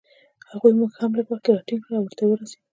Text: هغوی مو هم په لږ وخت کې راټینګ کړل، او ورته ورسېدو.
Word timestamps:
هغوی 0.51 0.73
مو 0.77 0.85
هم 0.99 1.09
په 1.11 1.17
لږ 1.17 1.27
وخت 1.29 1.43
کې 1.43 1.51
راټینګ 1.57 1.81
کړل، 1.83 1.95
او 1.99 2.05
ورته 2.05 2.23
ورسېدو. 2.25 2.63